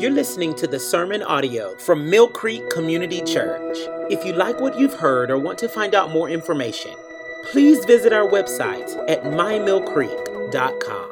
[0.00, 3.76] You're listening to the sermon audio from Mill Creek Community Church.
[4.10, 6.94] If you like what you've heard or want to find out more information,
[7.50, 11.10] please visit our website at mymillcreek.com.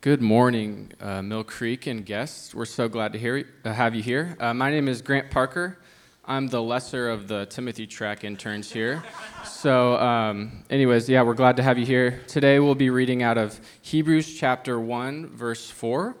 [0.00, 2.54] Good morning, uh, Mill Creek and guests.
[2.54, 4.34] We're so glad to hear, uh, have you here.
[4.40, 5.76] Uh, my name is Grant Parker.
[6.24, 9.04] I'm the lesser of the Timothy track interns here.
[9.44, 12.22] So, um, anyways, yeah, we're glad to have you here.
[12.28, 16.16] Today we'll be reading out of Hebrews chapter 1, verse 4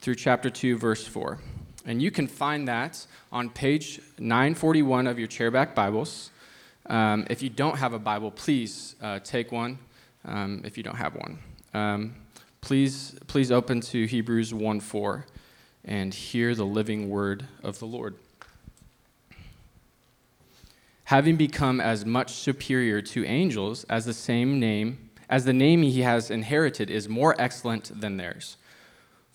[0.00, 1.38] through chapter 2, verse 4.
[1.86, 6.30] And you can find that on page 941 of your chairback Bibles.
[6.86, 9.78] Um, if you don't have a Bible, please uh, take one
[10.24, 11.38] um, if you don't have one.
[11.74, 12.14] Um,
[12.60, 15.26] please, please open to Hebrews 1 4
[15.84, 18.14] and hear the living word of the Lord
[21.08, 26.02] having become as much superior to angels as the same name as the name he
[26.02, 28.58] has inherited is more excellent than theirs.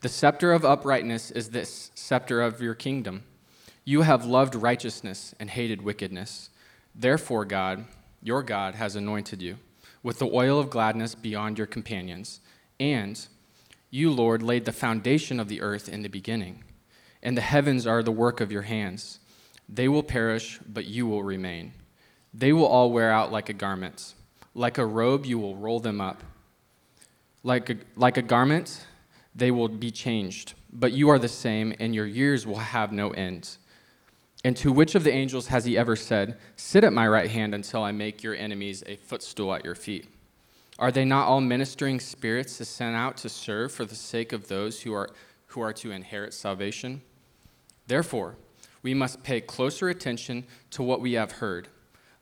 [0.00, 3.24] The scepter of uprightness is this scepter of your kingdom.
[3.84, 6.50] You have loved righteousness and hated wickedness.
[6.94, 7.84] Therefore, God,
[8.22, 9.56] your God, has anointed you
[10.04, 12.40] with the oil of gladness beyond your companions.
[12.78, 13.18] And
[13.90, 16.62] you, Lord, laid the foundation of the earth in the beginning,
[17.20, 19.18] and the heavens are the work of your hands.
[19.68, 21.72] They will perish, but you will remain.
[22.32, 24.14] They will all wear out like a garment.
[24.54, 26.22] Like a robe, you will roll them up.
[27.42, 28.86] Like a, like a garment,
[29.38, 30.54] they will be changed.
[30.72, 33.56] But you are the same, and your years will have no end.
[34.44, 37.54] And to which of the angels has he ever said, Sit at my right hand
[37.54, 40.08] until I make your enemies a footstool at your feet?
[40.78, 44.82] Are they not all ministering spirits sent out to serve for the sake of those
[44.82, 45.10] who are,
[45.46, 47.02] who are to inherit salvation?
[47.88, 48.36] Therefore,
[48.82, 51.68] we must pay closer attention to what we have heard,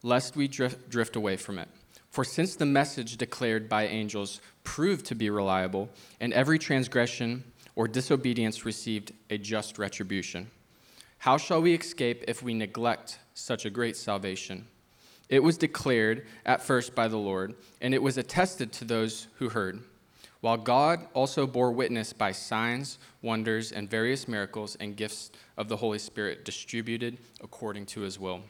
[0.03, 1.69] lest we drift, drift away from it.
[2.16, 7.44] For since the message declared by angels proved to be reliable, and every transgression
[7.75, 10.50] or disobedience received a just retribution,
[11.19, 14.66] how shall we escape if we neglect such a great salvation?
[15.28, 19.50] It was declared at first by the Lord, and it was attested to those who
[19.50, 19.82] heard
[20.41, 25.76] while God also bore witness by signs, wonders, and various miracles and gifts of the
[25.76, 28.41] Holy Spirit distributed according to his will.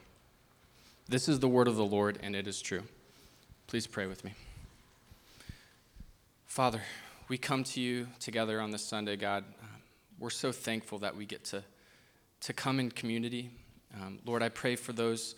[1.09, 2.84] This is the word of the Lord, and it is true.
[3.66, 4.32] Please pray with me.
[6.47, 6.82] Father,
[7.27, 9.43] we come to you together on this Sunday, God.
[9.60, 9.69] Um,
[10.21, 11.65] we're so thankful that we get to,
[12.43, 13.50] to come in community.
[14.00, 15.34] Um, Lord, I pray for those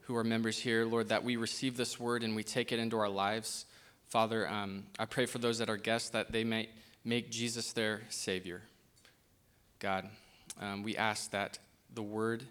[0.00, 2.96] who are members here, Lord, that we receive this word and we take it into
[2.96, 3.66] our lives.
[4.06, 6.70] Father, um, I pray for those that are guests that they may
[7.04, 8.62] make Jesus their Savior.
[9.80, 10.08] God,
[10.62, 11.58] um, we ask that
[11.92, 12.42] the word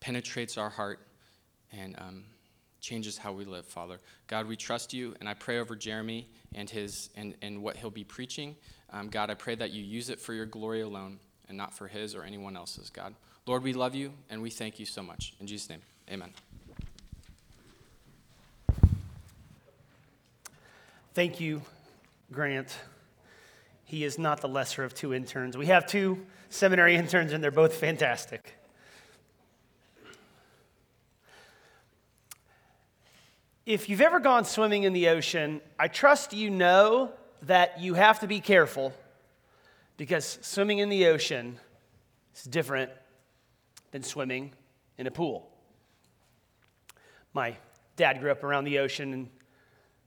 [0.00, 1.00] penetrates our heart
[1.70, 2.24] and um,
[2.80, 3.98] changes how we live, Father.
[4.26, 7.90] God, we trust you, and I pray over Jeremy and his and, and what he'll
[7.90, 8.56] be preaching.
[8.92, 11.88] Um, God, I pray that you use it for your glory alone and not for
[11.88, 13.14] his or anyone else's, God.
[13.46, 15.34] Lord, we love you and we thank you so much.
[15.40, 16.30] In Jesus' name, amen.
[21.14, 21.62] Thank you,
[22.32, 22.76] Grant.
[23.84, 25.56] He is not the lesser of two interns.
[25.56, 28.54] We have two seminary interns, and they're both fantastic.
[33.66, 37.12] If you've ever gone swimming in the ocean, I trust you know
[37.42, 38.94] that you have to be careful
[39.98, 41.58] because swimming in the ocean
[42.34, 42.90] is different
[43.90, 44.52] than swimming
[44.96, 45.46] in a pool.
[47.34, 47.56] My
[47.96, 49.28] dad grew up around the ocean and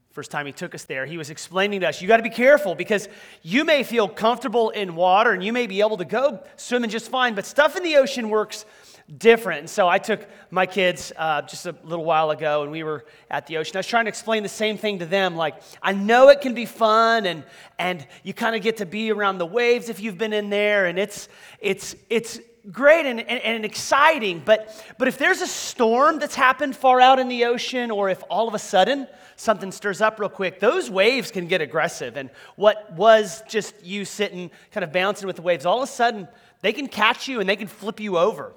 [0.09, 2.29] first time he took us there, he was explaining to us, you got to be
[2.29, 3.07] careful because
[3.41, 7.09] you may feel comfortable in water and you may be able to go swimming just
[7.09, 8.65] fine, but stuff in the ocean works
[9.17, 9.59] different.
[9.59, 13.05] And so I took my kids uh, just a little while ago and we were
[13.29, 13.75] at the ocean.
[13.75, 15.35] I was trying to explain the same thing to them.
[15.35, 17.43] Like, I know it can be fun and,
[17.77, 20.85] and you kind of get to be around the waves if you've been in there
[20.85, 21.27] and it's,
[21.59, 22.39] it's, it's,
[22.71, 27.19] great and, and, and, exciting, but, but if there's a storm that's happened far out
[27.19, 30.89] in the ocean, or if all of a sudden something stirs up real quick, those
[30.89, 32.15] waves can get aggressive.
[32.15, 35.91] And what was just you sitting, kind of bouncing with the waves, all of a
[35.91, 36.27] sudden
[36.61, 38.53] they can catch you and they can flip you over.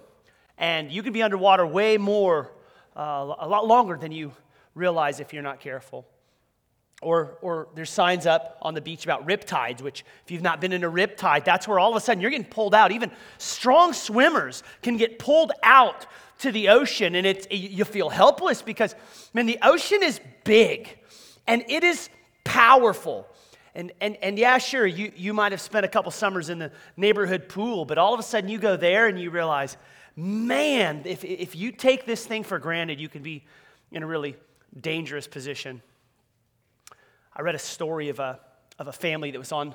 [0.58, 2.53] And you can be underwater way more,
[2.97, 4.32] uh, a lot longer than you
[4.75, 6.06] realize if you're not careful.
[7.03, 10.73] Or, or there's signs up on the beach about riptides, which, if you've not been
[10.73, 12.91] in a riptide, that's where all of a sudden you're getting pulled out.
[12.91, 16.06] Even strong swimmers can get pulled out
[16.38, 18.94] to the ocean, and it's, you feel helpless because,
[19.35, 20.99] man, the ocean is big
[21.47, 22.09] and it is
[22.44, 23.26] powerful.
[23.75, 26.73] And, and, and yeah, sure, you, you might have spent a couple summers in the
[26.97, 29.76] neighborhood pool, but all of a sudden you go there and you realize,
[30.16, 33.44] man, if, if you take this thing for granted, you can be
[33.92, 34.36] in a really
[34.80, 35.82] dangerous position.
[37.34, 38.40] I read a story of a,
[38.78, 39.74] of a family that was on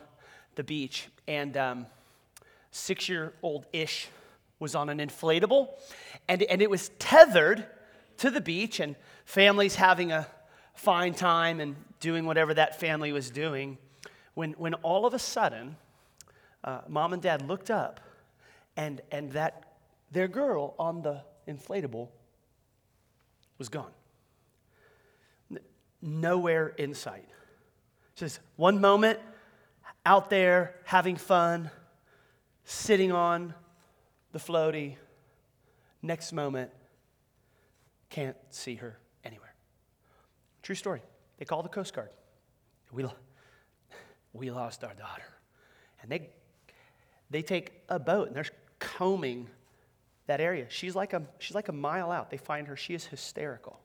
[0.55, 1.85] the beach, and um,
[2.71, 4.07] six year old Ish
[4.59, 5.69] was on an inflatable,
[6.27, 7.65] and, and it was tethered
[8.17, 8.95] to the beach, and
[9.25, 10.27] families having a
[10.75, 13.77] fine time and doing whatever that family was doing.
[14.33, 15.75] When, when all of a sudden,
[16.63, 17.99] uh, mom and dad looked up,
[18.77, 19.70] and, and that
[20.11, 22.09] their girl on the inflatable
[23.57, 23.91] was gone.
[26.01, 27.27] Nowhere in sight.
[28.15, 29.19] Just one moment
[30.05, 31.69] out there having fun,
[32.65, 33.53] sitting on
[34.31, 34.95] the floaty.
[36.01, 36.71] Next moment,
[38.09, 39.53] can't see her anywhere.
[40.63, 41.01] True story.
[41.37, 42.09] They call the Coast Guard.
[42.91, 43.05] We,
[44.33, 45.23] we lost our daughter.
[46.01, 46.29] And they,
[47.29, 48.45] they take a boat and they're
[48.79, 49.47] combing
[50.27, 50.65] that area.
[50.69, 52.29] She's like, a, she's like a mile out.
[52.29, 52.75] They find her.
[52.75, 53.79] She is hysterical.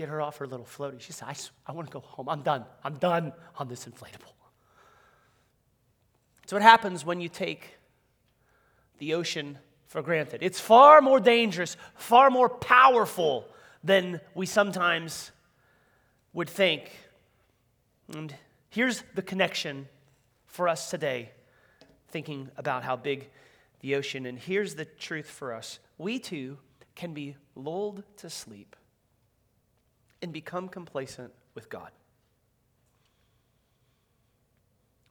[0.00, 1.00] get her off her little floaty.
[1.00, 1.34] She said, I,
[1.66, 2.28] I want to go home.
[2.28, 2.64] I'm done.
[2.82, 4.32] I'm done on this inflatable.
[6.46, 7.76] So, what happens when you take
[8.98, 10.42] the ocean for granted?
[10.42, 13.46] It's far more dangerous, far more powerful
[13.84, 15.32] than we sometimes
[16.32, 16.90] would think.
[18.14, 18.34] And
[18.70, 19.88] here's the connection
[20.46, 21.30] for us today,
[22.10, 23.30] thinking about how big
[23.80, 24.26] the ocean.
[24.26, 26.58] And here's the truth for us we too
[26.94, 28.76] can be lulled to sleep
[30.22, 31.90] and become complacent with God.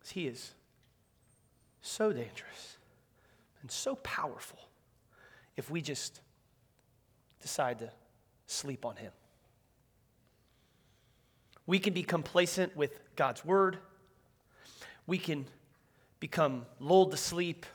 [0.08, 0.54] He is
[1.82, 2.78] so dangerous
[3.62, 4.60] and so powerful
[5.56, 6.22] if we just
[7.42, 7.92] decide to
[8.48, 9.12] sleep on Him.
[11.68, 13.78] We can be complacent with God's Word.
[15.06, 15.46] We can
[16.20, 17.66] become lulled to sleep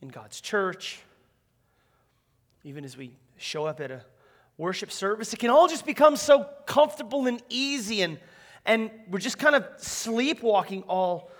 [0.00, 1.00] in God's church.
[2.64, 4.04] Even as we show up at a
[4.58, 5.32] worship service.
[5.32, 8.18] It can all just become so comfortable and easy, and,
[8.66, 11.30] and we're just kind of sleepwalking all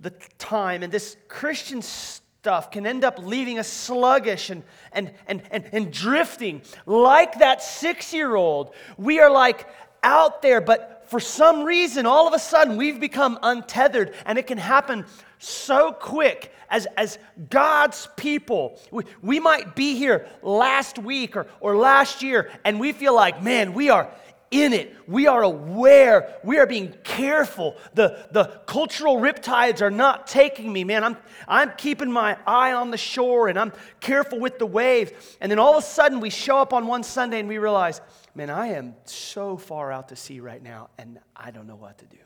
[0.00, 0.82] the time.
[0.82, 5.92] And this Christian stuff can end up leaving us sluggish and, and, and, and, and
[5.92, 6.62] drifting.
[6.86, 9.68] Like that six year old, we are like
[10.02, 14.46] out there, but for some reason, all of a sudden, we've become untethered, and it
[14.46, 15.04] can happen
[15.38, 17.18] so quick as, as
[17.50, 18.80] God's people.
[18.90, 23.42] We, we might be here last week or, or last year, and we feel like,
[23.42, 24.08] man, we are
[24.52, 24.94] in it.
[25.08, 26.38] We are aware.
[26.44, 27.76] We are being careful.
[27.94, 31.02] The, the cultural riptides are not taking me, man.
[31.02, 31.16] I'm,
[31.48, 35.10] I'm keeping my eye on the shore and I'm careful with the waves.
[35.40, 38.00] And then all of a sudden, we show up on one Sunday and we realize,
[38.34, 41.98] man, I am so far out to sea right now and I don't know what
[41.98, 42.18] to do.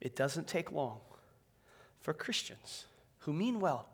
[0.00, 1.00] It doesn't take long
[2.00, 2.86] for Christians
[3.20, 3.88] who mean well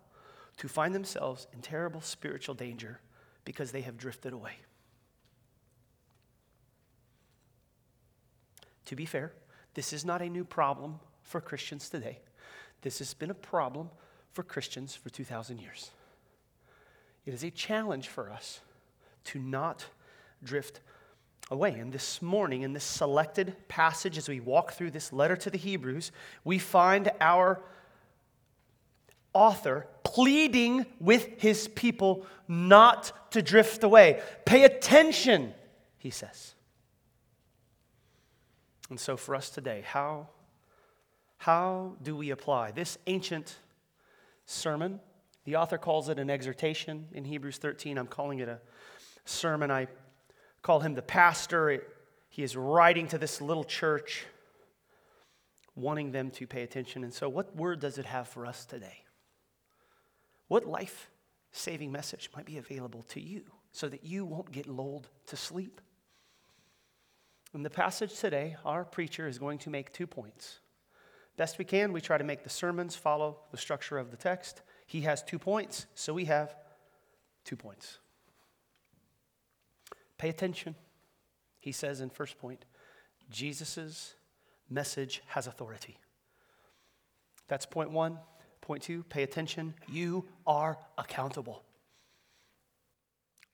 [0.58, 3.00] to find themselves in terrible spiritual danger
[3.46, 4.52] because they have drifted away.
[8.87, 9.32] To be fair,
[9.73, 12.18] this is not a new problem for Christians today.
[12.82, 13.88] This has been a problem
[14.32, 15.90] for Christians for 2,000 years.
[17.25, 18.61] It is a challenge for us
[19.25, 19.87] to not
[20.42, 20.80] drift
[21.50, 21.70] away.
[21.70, 25.59] And this morning, in this selected passage, as we walk through this letter to the
[25.59, 26.12] Hebrews,
[26.44, 27.62] we find our
[29.37, 34.23] author pleading with his people not to drift away.
[34.47, 35.52] Pay attention,
[35.99, 36.55] he says.
[38.88, 40.28] And so, for us today, how,
[41.37, 43.57] how do we apply this ancient
[44.47, 45.00] sermon?
[45.45, 47.99] The author calls it an exhortation in Hebrews 13.
[47.99, 48.61] I'm calling it a
[49.26, 49.71] sermon.
[49.71, 49.87] I
[50.62, 51.83] call him the pastor.
[52.31, 54.25] He is writing to this little church,
[55.75, 57.05] wanting them to pay attention.
[57.05, 59.02] And so, what word does it have for us today?
[60.48, 61.10] What life
[61.52, 65.80] saving message might be available to you so that you won't get lulled to sleep?
[67.54, 70.60] In the passage today, our preacher is going to make two points.
[71.36, 74.62] Best we can, we try to make the sermons follow the structure of the text.
[74.86, 76.54] He has two points, so we have
[77.44, 77.98] two points.
[80.18, 80.74] Pay attention.
[81.60, 82.64] He says in first point,
[83.30, 84.14] Jesus'
[84.70, 85.98] message has authority.
[87.48, 88.18] That's point one.
[88.66, 89.75] Point two, pay attention.
[89.88, 91.62] You are accountable.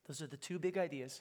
[0.08, 1.20] Those are the two big ideas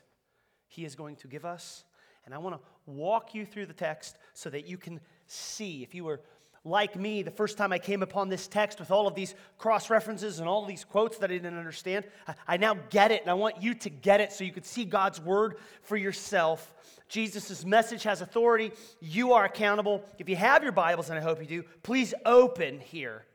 [0.70, 1.84] he is going to give us.
[2.24, 5.84] And I want to walk you through the text so that you can see.
[5.84, 6.22] If you were
[6.64, 9.90] like me, the first time I came upon this text with all of these cross
[9.90, 12.06] references and all these quotes that I didn't understand,
[12.48, 14.86] I, now get it, and I want you to get it so you could see
[14.86, 16.74] God's word for yourself.
[17.10, 18.72] Jesus' message has authority.
[19.02, 20.06] You are accountable.
[20.18, 23.26] If you have your Bibles, and I hope you do, please open here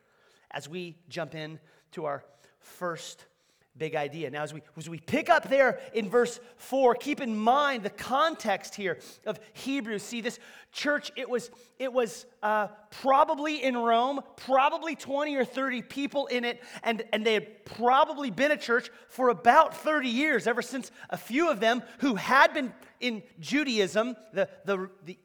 [0.50, 1.58] as we jump in
[1.92, 2.24] to our
[2.60, 3.26] first
[3.78, 4.30] big idea.
[4.30, 7.90] Now, as we, as we pick up there in verse 4, keep in mind the
[7.90, 10.02] context here of Hebrews.
[10.02, 10.38] See, this
[10.72, 16.44] church, it was, it was uh, probably in Rome, probably 20 or 30 people in
[16.44, 20.90] it, and, and they had probably been a church for about 30 years, ever since
[21.10, 25.18] a few of them who had been in Judaism, the, the, the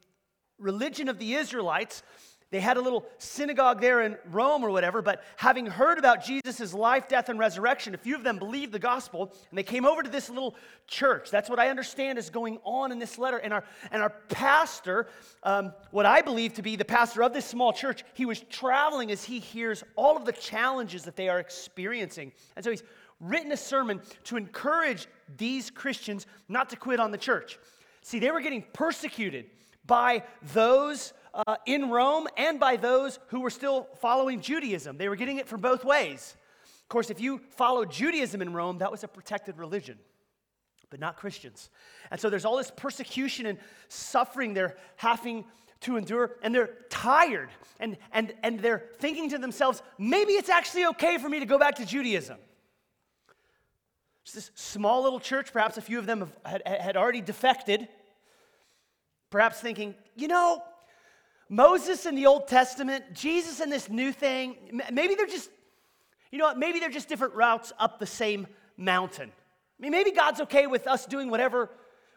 [0.59, 2.03] religion of the Israelites,
[2.51, 6.73] they had a little synagogue there in Rome or whatever, but having heard about Jesus'
[6.73, 10.03] life, death, and resurrection, a few of them believed the gospel and they came over
[10.03, 10.55] to this little
[10.85, 11.31] church.
[11.31, 13.37] That's what I understand is going on in this letter.
[13.37, 15.07] And our, and our pastor,
[15.43, 19.11] um, what I believe to be the pastor of this small church, he was traveling
[19.11, 22.33] as he hears all of the challenges that they are experiencing.
[22.57, 22.83] And so he's
[23.21, 27.57] written a sermon to encourage these Christians not to quit on the church.
[28.01, 29.45] See, they were getting persecuted
[29.85, 34.97] by those uh, in Rome and by those who were still following Judaism.
[34.97, 36.35] They were getting it from both ways.
[36.81, 39.97] Of course, if you followed Judaism in Rome, that was a protected religion,
[40.89, 41.69] but not Christians.
[42.09, 43.57] And so there's all this persecution and
[43.87, 45.45] suffering they're having
[45.81, 50.85] to endure, and they're tired, and, and, and they're thinking to themselves, maybe it's actually
[50.85, 52.37] okay for me to go back to Judaism.
[54.23, 57.87] It's this small little church, perhaps a few of them have, had, had already defected,
[59.31, 60.61] perhaps thinking, you know,
[61.51, 64.55] Moses in the Old Testament, Jesus in this new thing,
[64.89, 65.49] maybe they're just,
[66.31, 69.29] you know what, maybe they're just different routes up the same mountain.
[69.29, 71.69] I mean, maybe God's okay with us doing whatever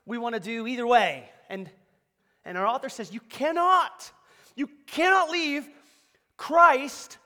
[0.07, 1.29] we want to do either way.
[1.51, 1.69] And,
[2.45, 4.09] and our author says, you cannot,
[4.55, 5.69] you cannot leave
[6.37, 7.19] Christ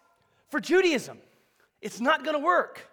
[0.48, 1.18] for Judaism.
[1.82, 2.88] It's not going to work.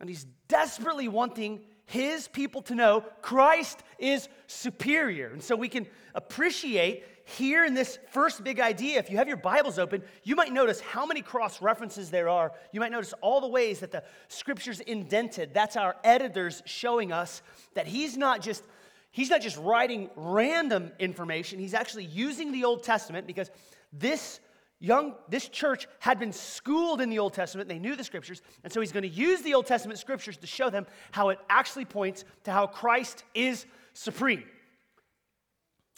[0.00, 5.28] And he's desperately wanting his people to know Christ is superior.
[5.28, 9.36] And so we can appreciate here in this first big idea, if you have your
[9.36, 12.52] Bibles open, you might notice how many cross references there are.
[12.70, 15.52] You might notice all the ways that the scripture's indented.
[15.52, 17.42] That's our editors showing us
[17.74, 18.62] that he's not just
[19.10, 23.50] he's not just writing random information, he's actually using the Old Testament because
[23.92, 24.38] this
[24.78, 28.70] young this church had been schooled in the old testament they knew the scriptures and
[28.70, 31.86] so he's going to use the old testament scriptures to show them how it actually
[31.86, 33.64] points to how christ is
[33.94, 34.44] supreme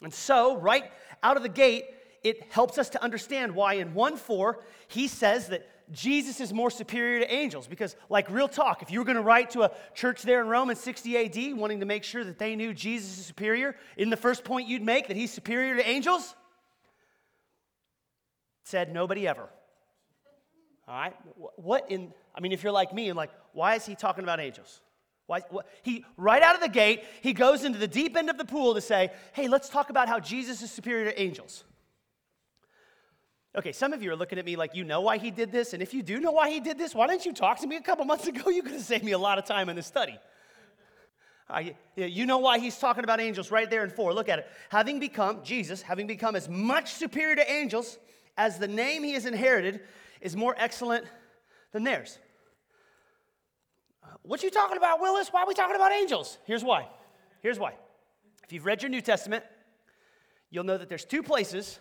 [0.03, 0.91] and so right
[1.23, 1.85] out of the gate,
[2.23, 6.69] it helps us to understand why in 1 4, he says that Jesus is more
[6.69, 7.67] superior to angels.
[7.67, 10.47] Because, like, real talk, if you were going to write to a church there in
[10.47, 14.09] Rome in 60 AD, wanting to make sure that they knew Jesus is superior, in
[14.09, 16.35] the first point you'd make that he's superior to angels,
[18.63, 19.49] said nobody ever.
[20.87, 21.15] All right?
[21.55, 24.39] What in, I mean, if you're like me and like, why is he talking about
[24.39, 24.81] angels?
[25.29, 28.39] Why, what, he, right out of the gate, he goes into the deep end of
[28.39, 31.65] the pool to say, hey, let's talk about how Jesus is superior to angels.
[33.55, 35.73] Okay, some of you are looking at me like you know why he did this,
[35.73, 37.75] and if you do know why he did this, why didn't you talk to me
[37.75, 38.49] a couple months ago?
[38.49, 40.17] You could have saved me a lot of time in this study.
[41.47, 41.63] Uh,
[41.95, 44.15] you know why he's talking about angels right there in four.
[44.15, 44.47] Look at it.
[44.69, 47.99] Having become, Jesus, having become as much superior to angels
[48.35, 49.81] as the name he has inherited
[50.21, 51.05] is more excellent
[51.71, 52.17] than theirs.
[54.23, 55.29] What you talking about, Willis?
[55.29, 56.37] Why are we talking about angels?
[56.45, 56.87] Here's why.
[57.41, 57.73] Here's why.
[58.43, 59.43] If you've read your New Testament,
[60.49, 61.79] you'll know that there's two places,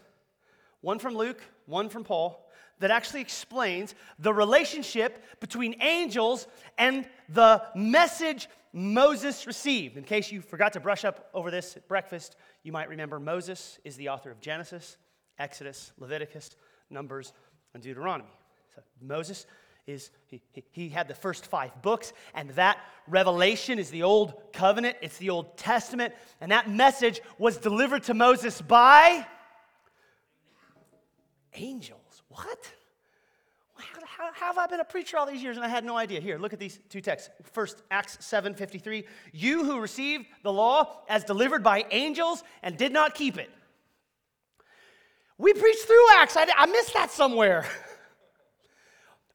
[0.80, 6.47] one from Luke, one from Paul, that actually explains the relationship between angels
[6.78, 9.97] and the message Moses received.
[9.97, 13.78] In case you forgot to brush up over this at breakfast, you might remember Moses
[13.85, 14.97] is the author of Genesis,
[15.38, 16.50] Exodus, Leviticus,
[16.90, 17.33] Numbers,
[17.75, 18.30] and Deuteronomy.
[18.75, 19.47] So Moses
[19.88, 20.40] is he,
[20.71, 22.78] he had the first five books, and that
[23.09, 28.14] revelation is the Old Covenant, it's the Old Testament, and that message was delivered to
[28.14, 29.26] Moses by
[31.54, 32.23] angels.
[32.28, 32.73] What?
[33.75, 36.21] How, how, have I been a preacher all these years and I had no idea?
[36.21, 37.30] Here, look at these two texts.
[37.52, 39.04] First, Acts 7 53.
[39.33, 43.50] You who received the law as delivered by angels and did not keep it.
[45.38, 46.37] We preached through Acts.
[46.37, 47.64] I, I missed that somewhere.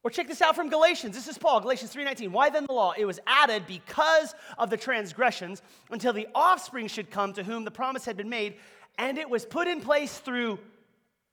[0.03, 1.15] Or check this out from Galatians.
[1.15, 2.33] This is Paul, Galatians 3:19.
[2.33, 2.93] Why then the law?
[2.97, 7.71] It was added because of the transgressions until the offspring should come to whom the
[7.71, 8.59] promise had been made,
[8.97, 10.59] and it was put in place through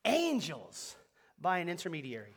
[0.04, 0.96] angels
[1.40, 2.34] by an intermediary.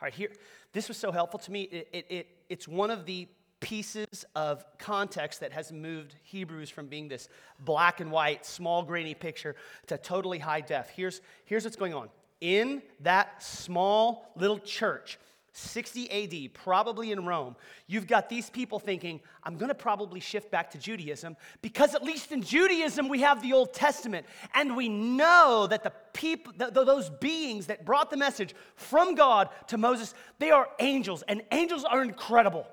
[0.00, 0.30] All right, here,
[0.72, 1.62] this was so helpful to me.
[1.62, 3.28] It, it, it, it's one of the
[3.60, 7.28] pieces of context that has moved Hebrews from being this
[7.60, 10.90] black and white, small, grainy picture to totally high def.
[10.90, 12.08] Here's, here's what's going on.
[12.40, 15.18] In that small little church,
[15.52, 20.50] 60 AD, probably in Rome, you've got these people thinking, I'm going to probably shift
[20.50, 24.26] back to Judaism because at least in Judaism we have the Old Testament.
[24.52, 29.48] And we know that the people, th- those beings that brought the message from God
[29.68, 32.66] to Moses, they are angels, and angels are incredible.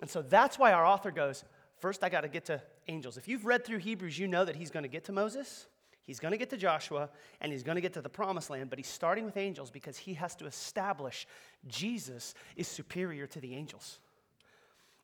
[0.00, 1.44] And so that's why our author goes,
[1.84, 3.18] First, I got to get to angels.
[3.18, 5.66] If you've read through Hebrews, you know that he's going to get to Moses.
[6.04, 7.08] He's going to get to Joshua
[7.40, 9.96] and he's going to get to the promised land, but he's starting with angels because
[9.96, 11.26] he has to establish
[11.66, 13.98] Jesus is superior to the angels.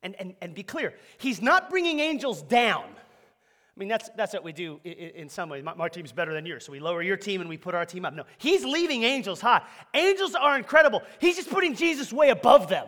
[0.03, 2.85] And, and, and be clear, he's not bringing angels down.
[2.85, 5.65] I mean, that's, that's what we do in, in some ways.
[5.65, 7.87] My, my, team's better than yours, so we lower your team and we put our
[7.87, 8.13] team up.
[8.13, 9.63] No, he's leaving angels high.
[9.95, 11.03] Angels are incredible.
[11.19, 12.87] He's just putting Jesus way above them.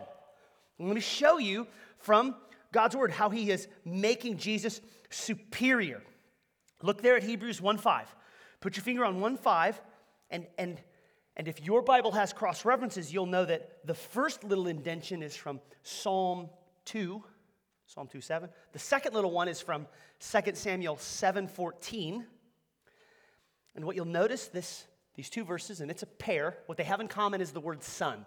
[0.79, 1.67] Let me show you
[1.99, 2.35] from
[2.73, 6.03] God's word how he is making Jesus superior.
[6.83, 8.15] Look there at Hebrews 1 5.
[8.61, 9.81] Put your finger on 1 5,
[10.31, 10.81] and, and,
[11.37, 15.35] and if your Bible has cross references, you'll know that the first little indentation is
[15.35, 16.49] from Psalm
[16.87, 17.23] 2,
[17.87, 18.49] Psalm 2 7.
[18.73, 19.87] The second little one is from
[20.21, 22.27] 2 Samuel 7 14.
[23.75, 27.01] And what you'll notice, this, these two verses, and it's a pair, what they have
[27.01, 28.27] in common is the word son.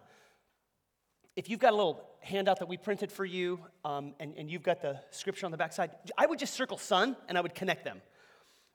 [1.35, 4.63] If you've got a little handout that we printed for you, um, and, and you've
[4.63, 7.83] got the scripture on the backside, I would just circle son and I would connect
[7.83, 8.01] them.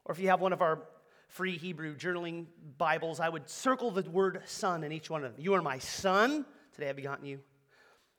[0.04, 0.82] Or if you have one of our
[1.28, 2.46] free Hebrew journaling
[2.78, 5.42] Bibles, I would circle the word son in each one of them.
[5.42, 6.44] You are my son.
[6.74, 7.40] Today I've begotten you.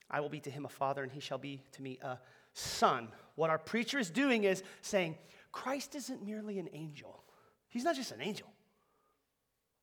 [0.09, 2.19] I will be to him a father, and he shall be to me a
[2.53, 3.09] son.
[3.35, 5.17] What our preacher is doing is saying,
[5.51, 7.23] Christ isn't merely an angel.
[7.69, 8.47] He's not just an angel.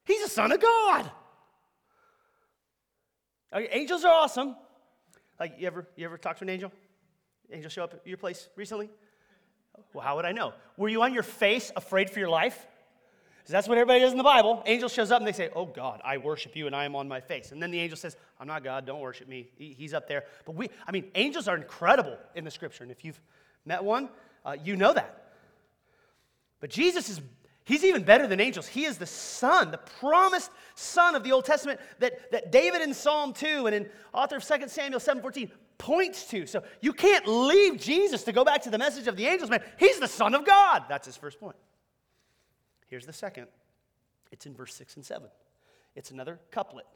[0.04, 1.10] He's a son of God.
[3.52, 4.56] Angels are awesome.
[5.40, 6.72] Like you ever you ever talk to an angel?
[7.50, 8.90] Angel show up at your place recently?
[9.92, 10.52] Well, how would I know?
[10.76, 12.66] Were you on your face afraid for your life?
[13.48, 14.62] Because that's what everybody does in the Bible.
[14.66, 17.08] Angel shows up and they say, Oh God, I worship you and I am on
[17.08, 17.50] my face.
[17.50, 19.48] And then the angel says, I'm not God, don't worship me.
[19.56, 20.24] He's up there.
[20.44, 22.82] But we, I mean, angels are incredible in the scripture.
[22.82, 23.20] And if you've
[23.64, 24.10] met one,
[24.44, 25.32] uh, you know that.
[26.60, 27.20] But Jesus is,
[27.64, 28.66] he's even better than angels.
[28.66, 32.92] He is the son, the promised son of the Old Testament that, that David in
[32.92, 36.46] Psalm 2 and in author of 2 Samuel 7.14 points to.
[36.46, 39.62] So you can't leave Jesus to go back to the message of the angels, man.
[39.78, 40.84] He's the Son of God.
[40.88, 41.56] That's his first point.
[42.88, 43.46] Here's the second
[44.30, 45.28] it's in verse 6 and 7.
[45.94, 46.86] It's another couplet.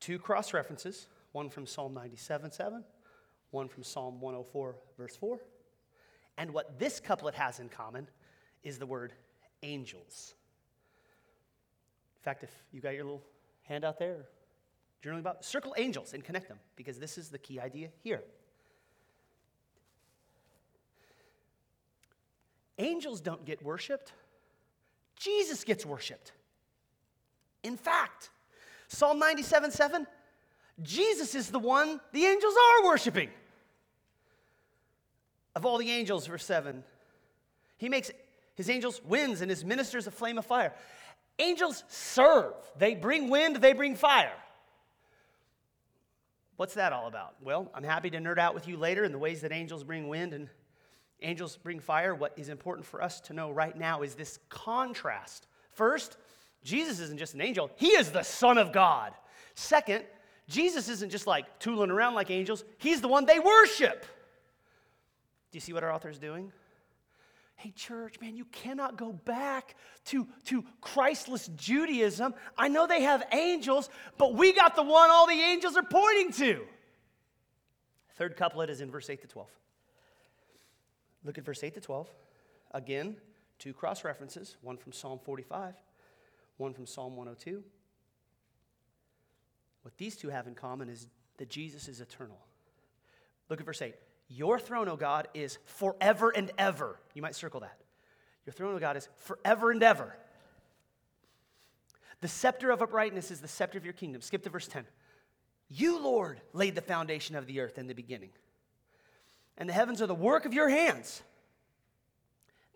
[0.00, 2.84] Two cross references, one from Psalm 97 7,
[3.50, 5.38] one from Psalm 104, verse 4.
[6.36, 8.08] And what this couplet has in common
[8.62, 9.12] is the word
[9.62, 10.34] angels.
[12.18, 13.22] In fact, if you got your little
[13.62, 14.26] hand out there,
[15.04, 18.22] journaling about, circle angels and connect them because this is the key idea here.
[22.78, 24.12] Angels don't get worshiped,
[25.16, 26.32] Jesus gets worshiped.
[27.64, 28.30] In fact,
[28.86, 30.06] Psalm 97 7,
[30.82, 33.30] Jesus is the one the angels are worshiping.
[35.56, 36.84] Of all the angels, verse 7,
[37.78, 38.12] he makes
[38.54, 40.72] his angels winds and his ministers a flame of fire.
[41.40, 44.32] Angels serve, they bring wind, they bring fire.
[46.58, 47.36] What's that all about?
[47.40, 50.08] Well, I'm happy to nerd out with you later in the ways that angels bring
[50.08, 50.48] wind and
[51.22, 52.16] angels bring fire.
[52.16, 55.46] What is important for us to know right now is this contrast.
[55.70, 56.16] First,
[56.64, 59.12] Jesus isn't just an angel, he is the Son of God.
[59.54, 60.04] Second,
[60.48, 64.02] Jesus isn't just like tooling around like angels, he's the one they worship.
[65.52, 66.50] Do you see what our author is doing?
[67.58, 69.74] Hey, church, man, you cannot go back
[70.06, 72.32] to, to Christless Judaism.
[72.56, 76.30] I know they have angels, but we got the one all the angels are pointing
[76.34, 76.64] to.
[78.14, 79.48] Third couplet is in verse 8 to 12.
[81.24, 82.08] Look at verse 8 to 12.
[82.70, 83.16] Again,
[83.58, 85.74] two cross references one from Psalm 45,
[86.58, 87.64] one from Psalm 102.
[89.82, 92.38] What these two have in common is that Jesus is eternal.
[93.48, 93.96] Look at verse 8.
[94.28, 96.98] Your throne, O God, is forever and ever.
[97.14, 97.78] You might circle that.
[98.44, 100.14] Your throne, O God, is forever and ever.
[102.20, 104.20] The scepter of uprightness is the scepter of your kingdom.
[104.20, 104.84] Skip to verse 10.
[105.68, 108.30] You, Lord, laid the foundation of the earth in the beginning,
[109.56, 111.22] and the heavens are the work of your hands.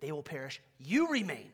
[0.01, 0.61] They will perish.
[0.79, 1.53] You remain.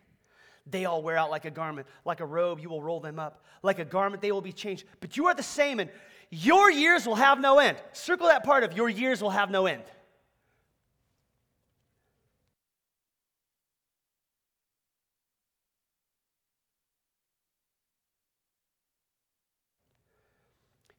[0.67, 1.87] They all wear out like a garment.
[2.05, 3.45] Like a robe, you will roll them up.
[3.63, 4.85] Like a garment, they will be changed.
[5.01, 5.91] But you are the same, and
[6.31, 7.79] your years will have no end.
[7.93, 9.83] Circle that part of your years will have no end.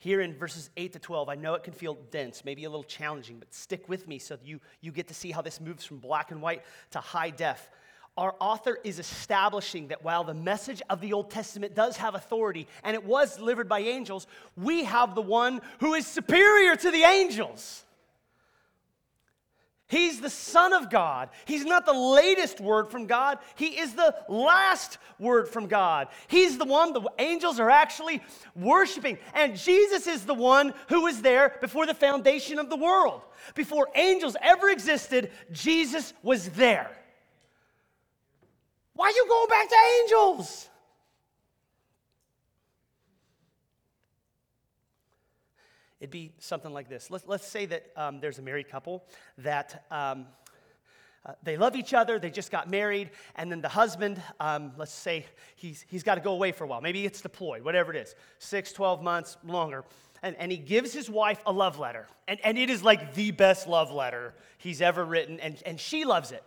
[0.01, 2.85] Here in verses 8 to 12, I know it can feel dense, maybe a little
[2.85, 5.97] challenging, but stick with me so you, you get to see how this moves from
[5.97, 7.69] black and white to high def.
[8.19, 12.67] Our author is establishing that while the message of the Old Testament does have authority
[12.83, 14.27] and it was delivered by angels,
[14.57, 17.85] we have the one who is superior to the angels.
[19.87, 21.29] He's the Son of God.
[21.45, 23.39] He's not the latest word from God.
[23.55, 26.09] He is the last word from God.
[26.27, 28.21] He's the one the angels are actually
[28.53, 29.17] worshiping.
[29.33, 33.21] And Jesus is the one who was there before the foundation of the world.
[33.55, 36.91] Before angels ever existed, Jesus was there.
[38.93, 40.69] Why are you going back to angels?
[45.99, 47.11] It'd be something like this.
[47.11, 49.03] Let's, let's say that um, there's a married couple
[49.39, 50.27] that um,
[51.25, 54.93] uh, they love each other, they just got married, and then the husband, um, let's
[54.93, 55.25] say
[55.57, 56.79] he's, he's got to go away for a while.
[56.79, 59.83] Maybe it's deployed, whatever it is, six, 12 months, longer.
[60.23, 62.07] And, and he gives his wife a love letter.
[62.29, 66.05] And, and it is like the best love letter he's ever written, and, and she
[66.05, 66.43] loves it.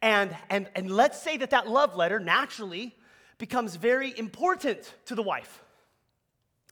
[0.00, 2.94] And, and, and let's say that that love letter naturally
[3.38, 5.62] becomes very important to the wife.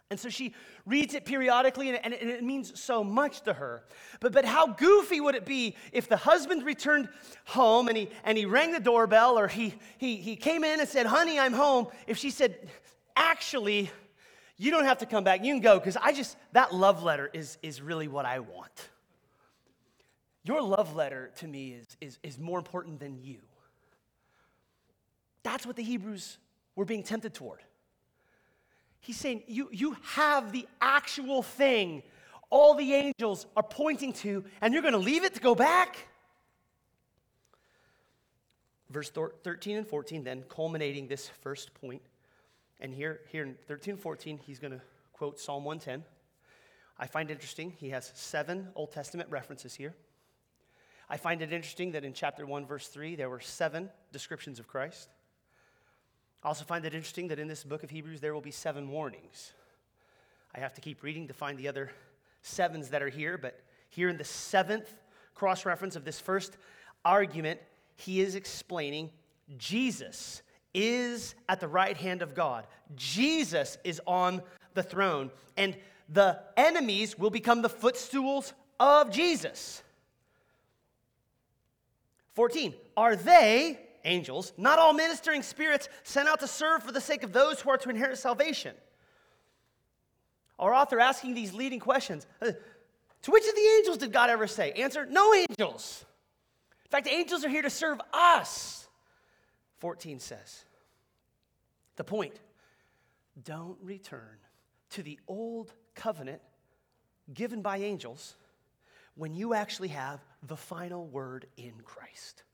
[0.09, 3.83] And so she reads it periodically, and it, and it, means so much to her.
[4.21, 7.09] But, but how goofy would it be if the husband returned
[7.45, 10.89] home and he, and he rang the doorbell or he, he, he came in and
[10.89, 11.89] said, Honey, I'm home?
[12.07, 12.69] If she said,
[13.17, 13.91] Actually,
[14.57, 17.29] you don't have to come back, you can go, because I just, that love letter
[17.33, 18.89] is, is really what I want.
[20.47, 23.39] Your love letter to me is, is, is more important than you.
[25.43, 26.39] That's what the Hebrews
[26.77, 27.61] were being tempted toward.
[29.01, 32.03] He's saying, you, you have the actual thing
[32.49, 35.97] all the angels are pointing to, and you're going to leave it to go back?
[38.91, 42.03] Verse 13 and 14, then culminating this first point.
[42.79, 44.81] And here, here in 13 and 14, he's going to
[45.13, 46.05] quote Psalm 110.
[46.99, 49.95] I find interesting, he has seven Old Testament references here.
[51.09, 54.67] I find it interesting that in chapter 1, verse 3, there were seven descriptions of
[54.67, 55.09] Christ.
[56.43, 58.91] I also find it interesting that in this book of Hebrews, there will be seven
[58.91, 59.53] warnings.
[60.55, 61.91] I have to keep reading to find the other
[62.43, 64.93] sevens that are here, but here in the seventh
[65.35, 66.57] cross reference of this first
[67.05, 67.61] argument,
[67.95, 69.11] he is explaining
[69.59, 70.43] Jesus
[70.75, 72.67] is at the right hand of God.
[72.95, 74.43] Jesus is on
[74.75, 75.77] the throne, and
[76.09, 79.83] the enemies will become the footstools of Jesus.
[82.37, 82.75] 14.
[82.97, 87.33] Are they, angels, not all ministering spirits sent out to serve for the sake of
[87.33, 88.75] those who are to inherit salvation.
[90.59, 92.27] Our author asking these leading questions.
[92.41, 92.53] Uh,
[93.23, 94.73] to which of the angels did God ever say?
[94.73, 96.05] Answer no angels.
[96.85, 98.87] In fact, angels are here to serve us.
[99.79, 100.65] 14 says.
[101.97, 102.39] The point
[103.43, 104.39] don't return
[104.91, 106.41] to the old covenant
[107.35, 108.37] given by angels
[109.17, 112.45] when you actually have the final word in Christ.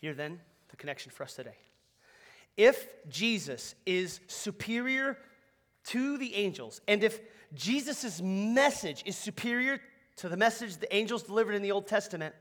[0.00, 1.56] Here then, the connection for us today.
[2.56, 5.16] If Jesus is superior
[5.86, 7.20] to the angels, and if
[7.54, 9.80] Jesus' message is superior
[10.16, 12.34] to the message the angels delivered in the Old Testament,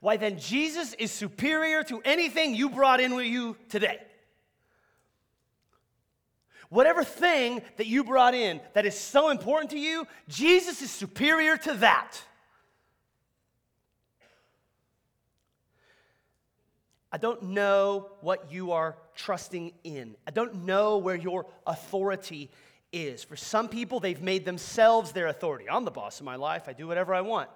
[0.00, 3.98] why then Jesus is superior to anything you brought in with you today.
[6.68, 11.56] Whatever thing that you brought in that is so important to you, Jesus is superior
[11.56, 12.20] to that.
[17.10, 20.14] I don't know what you are trusting in.
[20.26, 22.50] I don't know where your authority
[22.92, 23.24] is.
[23.24, 25.70] For some people, they've made themselves their authority.
[25.70, 27.48] I'm the boss of my life, I do whatever I want.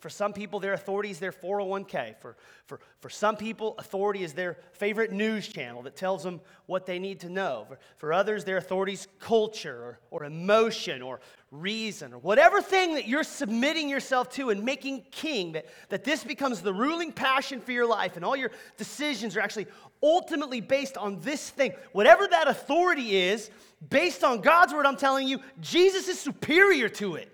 [0.00, 2.16] For some people, their authority is their 401k.
[2.16, 6.86] For, for, for some people, authority is their favorite news channel that tells them what
[6.86, 7.66] they need to know.
[7.68, 12.94] For, for others, their authority is culture or, or emotion or reason or whatever thing
[12.94, 17.60] that you're submitting yourself to and making king, that, that this becomes the ruling passion
[17.60, 19.66] for your life and all your decisions are actually
[20.02, 21.72] ultimately based on this thing.
[21.92, 23.50] Whatever that authority is,
[23.86, 27.30] based on God's word, I'm telling you, Jesus is superior to it.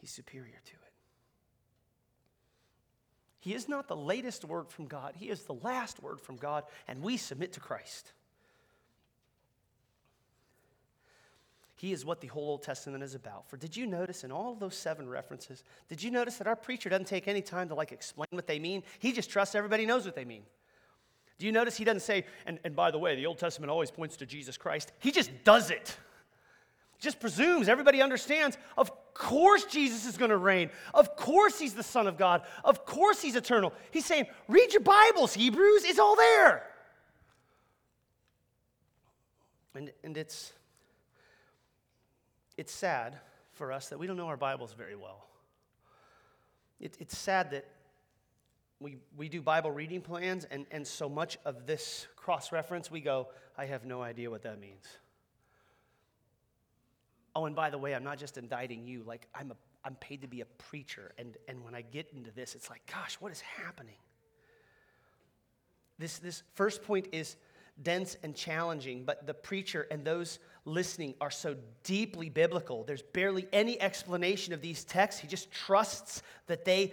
[0.00, 0.59] He's superior.
[3.40, 6.64] He is not the latest word from God, He is the last word from God,
[6.86, 8.12] and we submit to Christ.
[11.76, 13.48] He is what the whole Old Testament is about.
[13.48, 16.90] For did you notice in all those seven references, did you notice that our preacher
[16.90, 18.82] doesn't take any time to like explain what they mean?
[18.98, 20.42] He just trusts everybody knows what they mean.
[21.38, 23.90] Do you notice he doesn't say, and, and by the way, the Old Testament always
[23.90, 24.92] points to Jesus Christ?
[24.98, 25.96] He just does it
[27.00, 28.56] just presumes everybody understands.
[28.76, 30.70] Of course, Jesus is going to reign.
[30.94, 32.42] Of course, he's the Son of God.
[32.64, 33.72] Of course, he's eternal.
[33.90, 36.66] He's saying, read your Bibles, Hebrews, it's all there.
[39.74, 40.52] And, and it's,
[42.56, 43.18] it's sad
[43.52, 45.26] for us that we don't know our Bibles very well.
[46.80, 47.66] It, it's sad that
[48.80, 53.00] we, we do Bible reading plans, and, and so much of this cross reference, we
[53.00, 54.86] go, I have no idea what that means.
[57.34, 59.02] Oh, and by the way, I'm not just indicting you.
[59.06, 61.12] Like, I'm, a, I'm paid to be a preacher.
[61.18, 63.98] And, and when I get into this, it's like, gosh, what is happening?
[65.98, 67.36] This, this first point is
[67.82, 72.84] dense and challenging, but the preacher and those listening are so deeply biblical.
[72.84, 75.20] There's barely any explanation of these texts.
[75.20, 76.92] He just trusts that they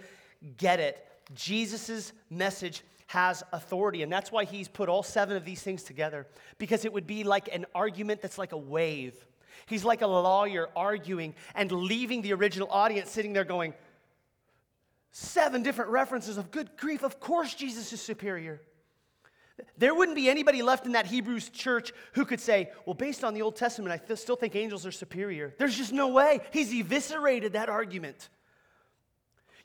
[0.56, 1.04] get it.
[1.34, 6.26] Jesus' message has authority, and that's why he's put all seven of these things together,
[6.58, 9.14] because it would be like an argument that's like a wave.
[9.66, 13.74] He's like a lawyer arguing and leaving the original audience sitting there going,
[15.10, 17.02] Seven different references of good grief.
[17.02, 18.60] Of course, Jesus is superior.
[19.76, 23.34] There wouldn't be anybody left in that Hebrews church who could say, Well, based on
[23.34, 25.54] the Old Testament, I th- still think angels are superior.
[25.58, 26.40] There's just no way.
[26.52, 28.28] He's eviscerated that argument.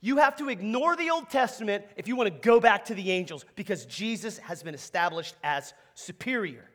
[0.01, 3.11] You have to ignore the Old Testament if you want to go back to the
[3.11, 6.65] angels because Jesus has been established as superior.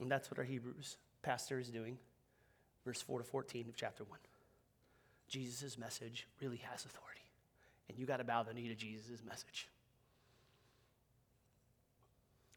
[0.00, 1.98] And that's what our Hebrews pastor is doing.
[2.84, 4.18] Verse 4 to 14 of chapter 1.
[5.28, 7.20] Jesus' message really has authority.
[7.88, 9.68] And you got to bow the knee to Jesus' message.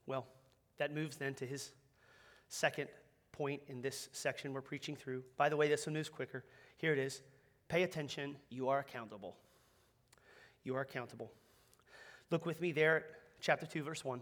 [0.06, 0.26] Well,
[0.78, 1.72] that moves then to his
[2.50, 2.88] second
[3.32, 5.24] point in this section we're preaching through.
[5.38, 6.44] By the way, this one moves quicker.
[6.78, 7.22] Here it is.
[7.68, 8.38] Pay attention.
[8.50, 9.36] You are accountable.
[10.64, 11.32] You are accountable.
[12.32, 13.04] Look with me there at
[13.42, 14.22] chapter 2, verse 1,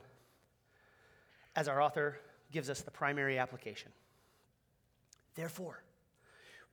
[1.56, 2.20] as our author
[2.52, 3.92] gives us the primary application.
[5.36, 5.84] Therefore,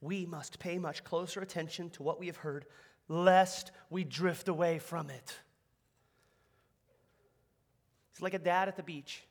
[0.00, 2.64] we must pay much closer attention to what we have heard,
[3.08, 5.38] lest we drift away from it.
[8.12, 9.22] It's like a dad at the beach.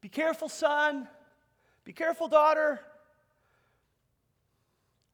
[0.00, 1.08] Be careful, son.
[1.84, 2.80] Be careful, daughter.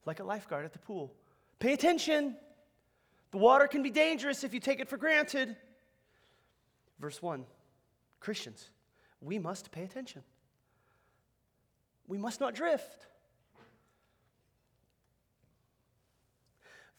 [0.04, 1.12] Like a lifeguard at the pool.
[1.58, 2.36] Pay attention.
[3.30, 5.56] The water can be dangerous if you take it for granted.
[6.98, 7.44] Verse 1
[8.20, 8.70] Christians,
[9.20, 10.22] we must pay attention.
[12.06, 13.06] We must not drift.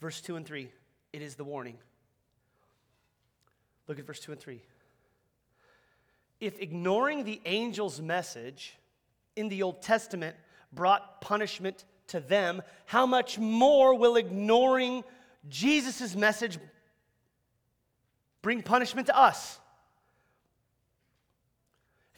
[0.01, 0.71] Verse 2 and 3,
[1.13, 1.77] it is the warning.
[3.87, 4.61] Look at verse 2 and 3
[6.39, 8.77] if ignoring the angel's message
[9.35, 10.35] in the Old Testament
[10.71, 15.03] brought punishment to them, how much more will ignoring
[15.47, 16.57] Jesus' message
[18.41, 19.59] bring punishment to us?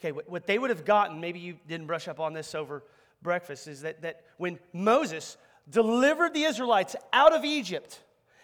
[0.04, 2.82] Okay, what they would have gotten, maybe you didn't brush up on this over
[3.22, 5.36] breakfast, is that, that when Moses
[5.70, 8.00] delivered the Israelites out of Egypt,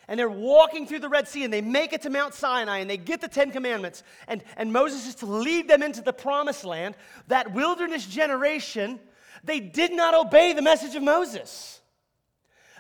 [0.07, 2.88] and they're walking through the Red Sea and they make it to Mount Sinai and
[2.88, 4.03] they get the Ten Commandments.
[4.27, 6.94] And, and Moses is to lead them into the promised land.
[7.27, 9.01] That wilderness generation,
[9.44, 11.83] they did not obey the message of Moses.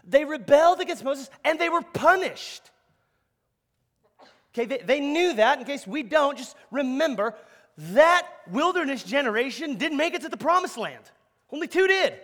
[0.04, 2.62] They rebelled against Moses and they were punished.
[4.54, 5.58] Okay, they, they knew that.
[5.58, 7.34] In case we don't, just remember
[7.78, 11.04] that wilderness generation didn't make it to the promised land.
[11.50, 12.14] Only two did.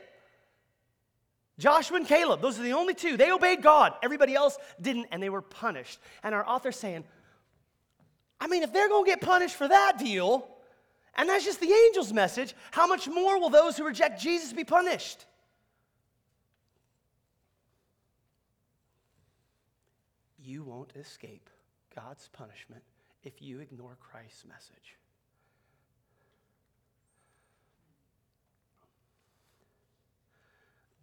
[1.59, 3.17] Joshua and Caleb, those are the only two.
[3.17, 3.95] They obeyed God.
[4.03, 6.01] Everybody else didn't, and they were punished.
[6.25, 7.05] And our author's saying,
[8.41, 10.49] I mean, if they're going to get punished for that deal,
[11.15, 14.65] and that's just the angel's message, how much more will those who reject Jesus be
[14.65, 15.25] punished?
[20.43, 21.49] You won't escape
[21.95, 22.83] God's punishment
[23.23, 24.97] if you ignore Christ's message.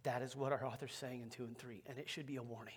[0.04, 2.42] That is what our author's saying in 2 and 3, and it should be a
[2.42, 2.74] warning.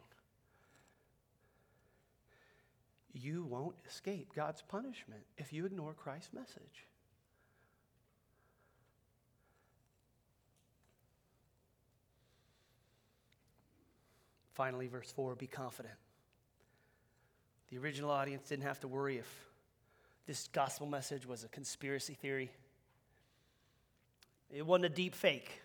[3.13, 6.87] You won't escape God's punishment if you ignore Christ's message.
[14.53, 15.95] Finally, verse 4 be confident.
[17.69, 19.49] The original audience didn't have to worry if
[20.27, 22.51] this gospel message was a conspiracy theory.
[24.49, 25.61] It wasn't a deep fake.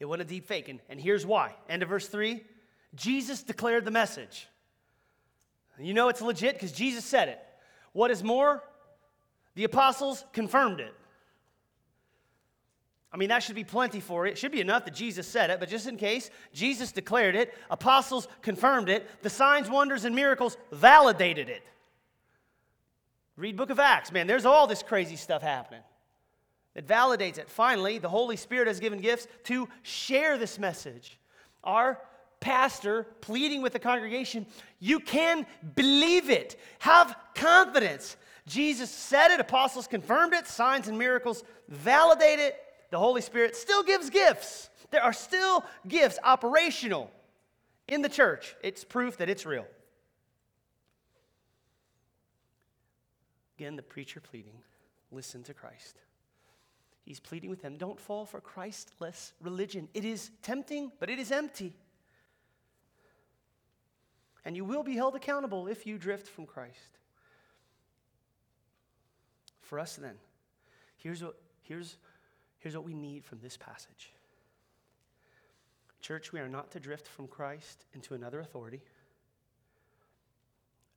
[0.00, 0.68] It wasn't a deep fake.
[0.68, 1.54] And, and here's why.
[1.68, 2.42] End of verse 3
[2.94, 4.48] Jesus declared the message.
[5.78, 7.40] You know it's legit because Jesus said it.
[7.92, 8.62] What is more,
[9.54, 10.94] the apostles confirmed it.
[13.12, 14.32] I mean, that should be plenty for it.
[14.32, 17.54] It should be enough that Jesus said it, but just in case, Jesus declared it,
[17.68, 21.62] apostles confirmed it, the signs, wonders, and miracles validated it.
[23.36, 25.80] Read book of Acts, man, there's all this crazy stuff happening.
[26.74, 27.50] It validates it.
[27.50, 31.18] Finally, the Holy Spirit has given gifts to share this message.
[31.64, 31.98] Our
[32.38, 34.46] pastor pleading with the congregation,
[34.78, 36.58] you can believe it.
[36.78, 38.16] Have confidence.
[38.46, 42.56] Jesus said it, apostles confirmed it, signs and miracles validate it.
[42.90, 44.70] The Holy Spirit still gives gifts.
[44.90, 47.10] There are still gifts operational
[47.86, 48.56] in the church.
[48.62, 49.66] It's proof that it's real.
[53.58, 54.54] Again, the preacher pleading
[55.12, 55.96] listen to Christ.
[57.10, 59.88] He's pleading with them don't fall for Christless religion.
[59.94, 61.74] It is tempting, but it is empty.
[64.44, 67.00] And you will be held accountable if you drift from Christ.
[69.60, 70.14] For us, then,
[70.98, 71.96] here's what, here's,
[72.60, 74.12] here's what we need from this passage.
[76.00, 78.82] Church, we are not to drift from Christ into another authority.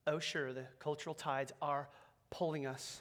[0.06, 1.88] Oh, sure, the cultural tides are
[2.30, 3.00] pulling us.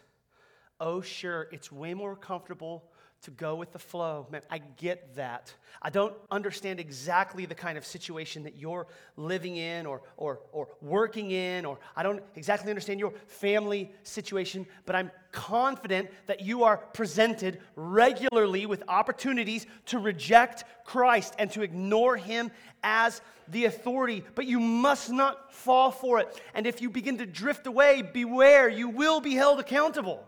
[0.80, 2.86] Oh, sure, it's way more comfortable
[3.24, 4.28] to go with the flow.
[4.32, 5.54] Man, I get that.
[5.82, 10.68] I don't understand exactly the kind of situation that you're living in or, or, or
[10.82, 16.64] working in, or I don't exactly understand your family situation, but I'm confident that you
[16.64, 22.52] are presented regularly with opportunities to reject Christ and to ignore Him
[22.84, 24.24] as the authority.
[24.36, 26.42] But you must not fall for it.
[26.54, 30.28] And if you begin to drift away, beware, you will be held accountable.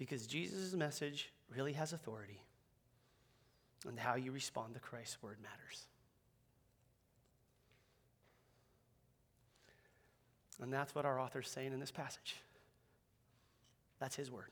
[0.00, 2.40] Because Jesus' message really has authority,
[3.86, 5.84] and how you respond to Christ's word matters.
[10.62, 12.36] And that's what our author's saying in this passage.
[13.98, 14.48] That's his word.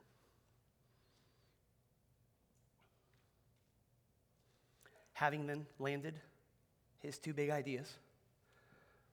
[5.14, 6.20] Having then landed
[6.98, 7.90] his two big ideas,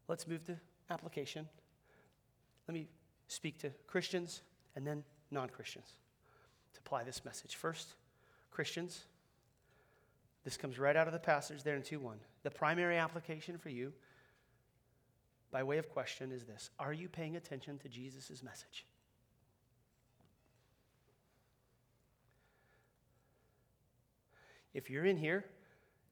[0.10, 0.58] let's move to
[0.90, 1.48] application.
[2.68, 2.88] Let me
[3.30, 4.42] speak to Christians
[4.76, 5.94] and then non Christians
[6.86, 7.56] apply this message.
[7.56, 7.96] First,
[8.52, 9.06] Christians,
[10.44, 12.18] this comes right out of the passage there in 2 1.
[12.44, 13.92] The primary application for you,
[15.52, 18.86] by way of question, is this Are you paying attention to Jesus' message?
[24.74, 25.46] If you're in here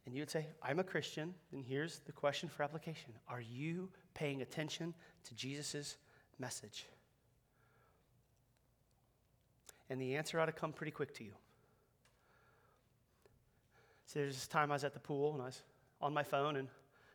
[0.05, 4.41] and you'd say, I'm a Christian, then here's the question for application Are you paying
[4.41, 5.97] attention to Jesus'
[6.39, 6.87] message?
[9.89, 11.33] And the answer ought to come pretty quick to you.
[14.05, 15.61] So there's this time I was at the pool and I was
[16.01, 16.67] on my phone, and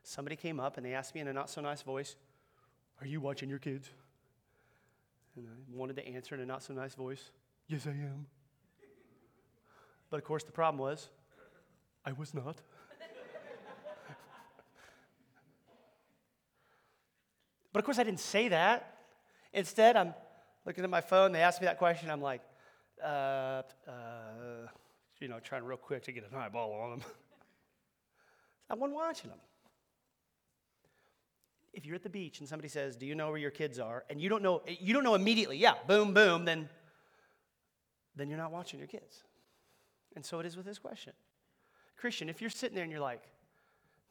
[0.03, 2.17] somebody came up and they asked me in a not so nice voice,
[3.01, 3.91] Are you watching your kids?
[5.37, 7.31] And I wanted to answer in a not so nice voice,
[7.69, 8.27] Yes, I am.
[10.11, 11.11] But of course, the problem was,
[12.05, 12.57] I was not.
[17.73, 18.95] but of course, I didn't say that.
[19.53, 20.15] Instead, I'm
[20.65, 22.41] looking at my phone, they asked me that question, I'm like,
[23.03, 23.93] uh, uh,
[25.21, 27.03] you know, trying real quick to get an eyeball on them.
[28.71, 29.39] I wasn't watching them.
[31.73, 34.05] If you're at the beach and somebody says, "Do you know where your kids are?"
[34.11, 36.69] and you don't know, you don't know immediately, yeah, boom, boom, then,
[38.17, 39.23] then you're not watching your kids.
[40.17, 41.13] And so it is with this question,
[41.97, 42.29] Christian.
[42.29, 43.23] If you're sitting there and you're like,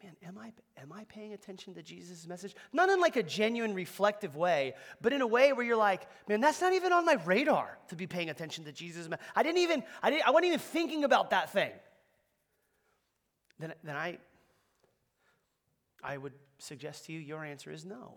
[0.03, 2.55] man, am I, am I paying attention to Jesus' message?
[2.73, 6.41] Not in like a genuine reflective way, but in a way where you're like, man,
[6.41, 9.25] that's not even on my radar to be paying attention to Jesus' message.
[9.35, 11.71] I didn't even, I, didn't, I wasn't even thinking about that thing.
[13.59, 14.19] Then, then I,
[16.03, 18.15] I would suggest to you your answer is no.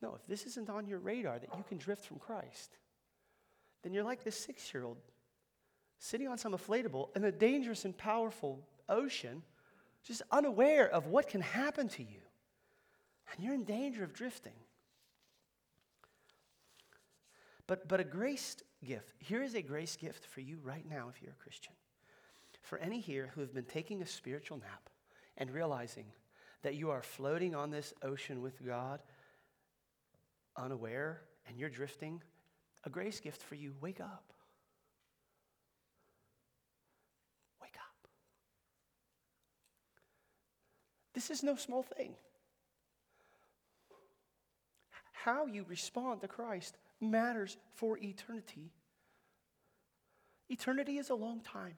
[0.00, 2.76] No, if this isn't on your radar that you can drift from Christ,
[3.82, 4.98] then you're like this six year old
[5.98, 9.42] sitting on some inflatable in a dangerous and powerful ocean
[10.04, 12.20] just unaware of what can happen to you.
[13.32, 14.52] And you're in danger of drifting.
[17.66, 21.22] But, but a grace gift, here is a grace gift for you right now if
[21.22, 21.72] you're a Christian.
[22.60, 24.90] For any here who have been taking a spiritual nap
[25.38, 26.06] and realizing
[26.62, 29.00] that you are floating on this ocean with God,
[30.56, 32.20] unaware, and you're drifting,
[32.84, 34.32] a grace gift for you wake up.
[41.14, 42.14] This is no small thing.
[45.12, 48.72] How you respond to Christ matters for eternity.
[50.48, 51.76] Eternity is a long time.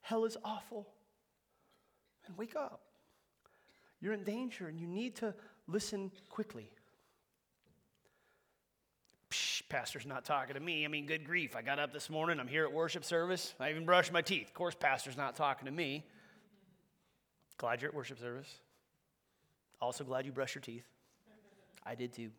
[0.00, 0.86] Hell is awful.
[2.26, 2.82] And wake up.
[4.00, 5.34] You're in danger and you need to
[5.66, 6.70] listen quickly.
[9.30, 10.84] Psh, pastor's not talking to me.
[10.84, 11.56] I mean, good grief.
[11.56, 12.38] I got up this morning.
[12.38, 13.54] I'm here at worship service.
[13.58, 14.48] I even brushed my teeth.
[14.48, 16.04] Of course, pastor's not talking to me.
[17.58, 18.60] Glad you're at worship service.
[19.80, 20.86] Also glad you brush your teeth.
[21.84, 22.30] I did too.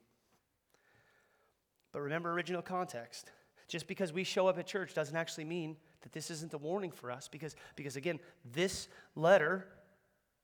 [1.91, 3.31] But remember original context.
[3.67, 6.91] Just because we show up at church doesn't actually mean that this isn't a warning
[6.91, 8.19] for us because, because again,
[8.53, 9.65] this letter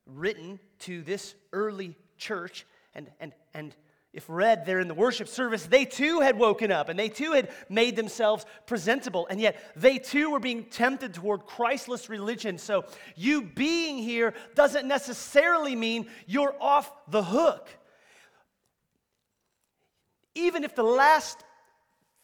[0.06, 2.66] written to this early church
[2.96, 3.76] and, and, and
[4.12, 7.34] if read there in the worship service, they too had woken up and they too
[7.34, 9.28] had made themselves presentable.
[9.28, 12.58] And yet they too were being tempted toward Christless religion.
[12.58, 12.86] So
[13.16, 17.70] you being here doesn't necessarily mean you're off the hook.
[20.34, 21.44] Even if the last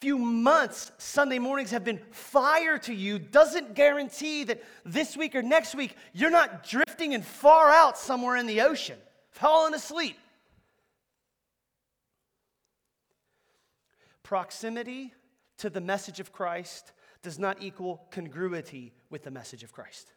[0.02, 5.44] few months, Sunday mornings have been fire to you, doesn't guarantee that this week or
[5.44, 8.98] next week you're not drifting and far out somewhere in the ocean,
[9.30, 10.18] falling asleep.
[14.24, 15.14] Proximity
[15.58, 16.92] to the message of Christ
[17.22, 20.12] does not equal congruity with the message of Christ.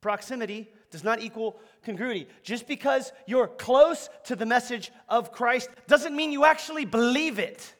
[0.00, 2.28] Proximity does not equal congruity.
[2.42, 7.74] Just because you're close to the message of Christ doesn't mean you actually believe it.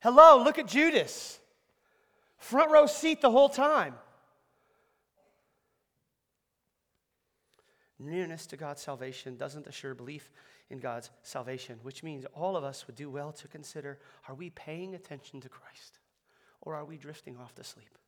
[0.00, 1.38] Hello, look at Judas.
[2.38, 3.94] Front row seat the whole time.
[7.98, 10.30] Nearness to God's salvation doesn't assure belief
[10.70, 13.98] in God's salvation, which means all of us would do well to consider
[14.28, 15.98] are we paying attention to Christ
[16.60, 17.98] or are we drifting off to sleep?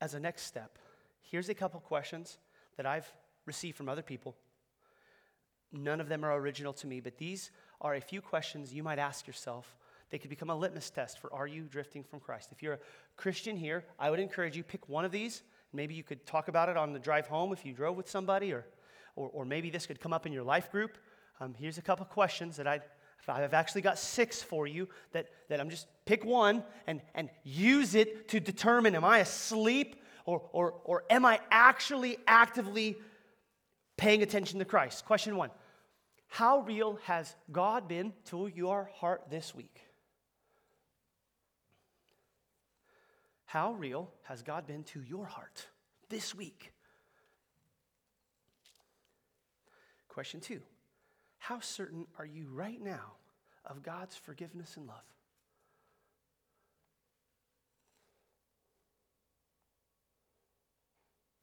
[0.00, 0.78] As a next step,
[1.22, 2.36] here's a couple questions
[2.76, 3.10] that I've
[3.46, 4.36] received from other people.
[5.72, 7.50] None of them are original to me, but these
[7.80, 9.74] are a few questions you might ask yourself
[10.14, 12.50] they could become a litmus test for are you drifting from Christ?
[12.52, 12.78] If you're a
[13.16, 15.42] Christian here, I would encourage you pick one of these.
[15.72, 18.52] Maybe you could talk about it on the drive home if you drove with somebody,
[18.52, 18.64] or,
[19.16, 20.98] or, or maybe this could come up in your life group.
[21.40, 22.82] Um, here's a couple questions that I'd,
[23.26, 27.96] I've actually got six for you that, that I'm just pick one and, and use
[27.96, 29.96] it to determine am I asleep
[30.26, 32.98] or, or, or am I actually actively
[33.96, 35.06] paying attention to Christ?
[35.06, 35.50] Question one
[36.28, 39.80] How real has God been to your heart this week?
[43.54, 45.68] How real has God been to your heart
[46.08, 46.72] this week?
[50.08, 50.60] Question two
[51.38, 53.12] How certain are you right now
[53.64, 55.04] of God's forgiveness and love?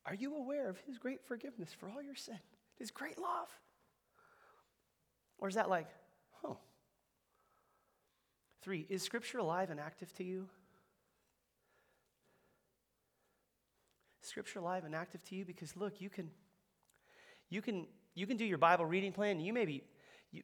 [0.05, 2.39] Are you aware of His great forgiveness for all your sin,
[2.77, 3.47] His great love?
[5.37, 5.87] Or is that like,
[6.43, 6.57] oh?
[8.61, 10.49] Three, is Scripture alive and active to you?
[14.31, 15.43] Scripture alive and active to you?
[15.43, 16.31] Because look, you can,
[17.49, 19.41] you can, you can do your Bible reading plan.
[19.41, 19.83] You maybe,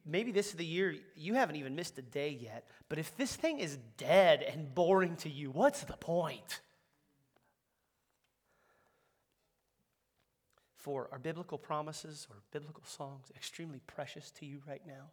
[0.06, 2.68] maybe this is the year you haven't even missed a day yet.
[2.90, 6.60] But if this thing is dead and boring to you, what's the point?
[10.76, 15.12] Four are biblical promises or biblical songs extremely precious to you right now?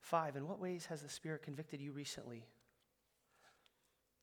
[0.00, 2.46] Five, in what ways has the Spirit convicted you recently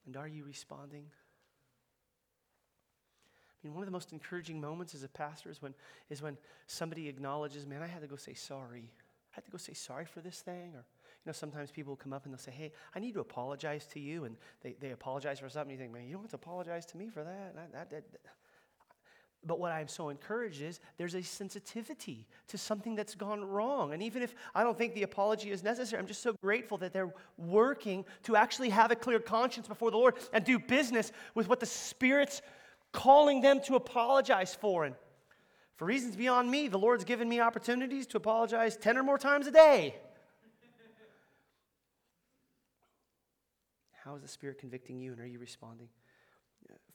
[0.06, 1.06] and are you responding?
[3.64, 5.76] I mean, one of the most encouraging moments as a pastor is when,
[6.10, 8.90] is when somebody acknowledges, man, I had to go say sorry.
[9.32, 10.74] I had to go say sorry for this thing.
[10.74, 13.86] Or, you know, sometimes people come up and they'll say, hey, I need to apologize
[13.88, 14.26] to you.
[14.26, 15.72] And they, they apologize for something.
[15.72, 17.56] You think, man, you don't have to apologize to me for that.
[17.74, 18.04] that, that
[19.46, 23.94] but what I'm so encouraged is there's a sensitivity to something that's gone wrong.
[23.94, 26.94] And even if I don't think the apology is necessary, I'm just so grateful that
[26.94, 31.48] they're working to actually have a clear conscience before the Lord and do business with
[31.48, 32.42] what the Spirit's
[32.92, 34.86] calling them to apologize for.
[34.86, 34.96] And
[35.76, 39.48] for reasons beyond me, the Lord's given me opportunities to apologize 10 or more times
[39.48, 39.96] a day.
[44.04, 45.88] How is the Spirit convicting you, and are you responding?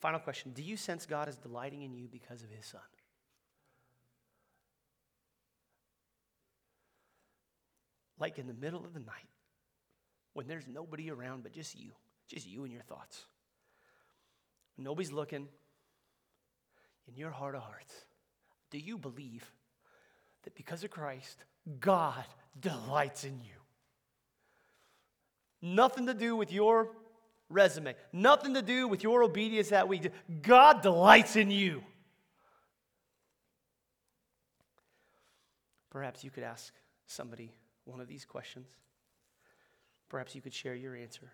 [0.00, 2.80] Final question Do you sense God is delighting in you because of his son?
[8.18, 9.28] Like in the middle of the night,
[10.32, 11.92] when there's nobody around but just you,
[12.28, 13.24] just you and your thoughts.
[14.78, 15.48] Nobody's looking.
[17.08, 17.94] In your heart of hearts,
[18.70, 19.48] do you believe
[20.42, 21.44] that because of Christ,
[21.78, 22.24] God
[22.58, 23.54] delights in you?
[25.62, 26.90] Nothing to do with your
[27.48, 27.94] resume.
[28.12, 30.10] Nothing to do with your obedience that week.
[30.42, 31.82] God delights in you.
[35.90, 36.74] Perhaps you could ask
[37.06, 37.52] somebody
[37.84, 38.66] one of these questions.
[40.08, 41.32] Perhaps you could share your answer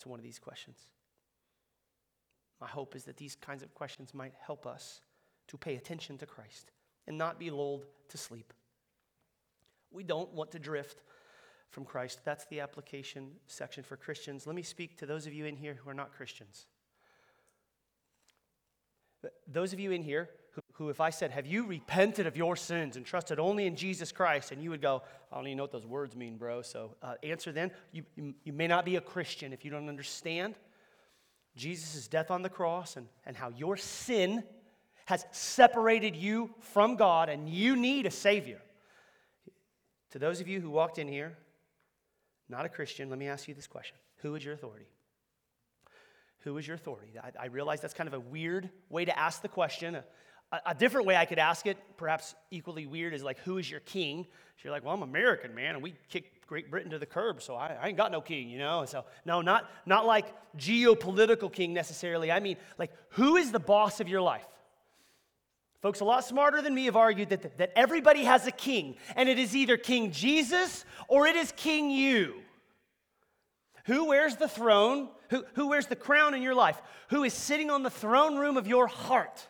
[0.00, 0.78] to one of these questions.
[2.60, 5.00] My hope is that these kinds of questions might help us
[5.48, 6.72] to pay attention to Christ
[7.06, 8.52] and not be lulled to sleep.
[9.90, 11.02] We don't want to drift
[11.70, 12.20] from Christ.
[12.24, 14.46] That's the application section for Christians.
[14.46, 16.66] Let me speak to those of you in here who are not Christians.
[19.46, 22.56] Those of you in here who, who, if I said, Have you repented of your
[22.56, 24.52] sins and trusted only in Jesus Christ?
[24.52, 26.62] And you would go, I don't even know what those words mean, bro.
[26.62, 27.70] So, uh, answer then.
[27.92, 30.54] You, you, you may not be a Christian if you don't understand
[31.56, 34.44] Jesus' death on the cross and, and how your sin
[35.06, 38.60] has separated you from God and you need a Savior.
[40.10, 41.36] To those of you who walked in here,
[42.48, 44.86] not a Christian, let me ask you this question Who is your authority?
[46.40, 47.12] Who is your authority?
[47.22, 49.96] I, I realize that's kind of a weird way to ask the question.
[50.50, 53.70] A, a, different way I could ask it, perhaps equally weird, is like, Who is
[53.70, 54.24] your king?
[54.24, 57.42] So you're like, Well, I'm American, man, and we kicked Great Britain to the curb,
[57.42, 58.84] so I, I ain't got no king, you know?
[58.86, 60.26] so, no, not, not like
[60.56, 62.32] geopolitical king necessarily.
[62.32, 64.46] I mean, like, who is the boss of your life?
[65.80, 69.28] Folks a lot smarter than me have argued that, that everybody has a king, and
[69.28, 72.34] it is either King Jesus or it is King you.
[73.86, 75.08] Who wears the throne?
[75.30, 76.80] Who, who wears the crown in your life?
[77.10, 79.46] Who is sitting on the throne room of your heart?